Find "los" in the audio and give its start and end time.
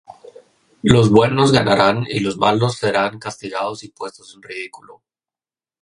0.81-1.11, 2.21-2.35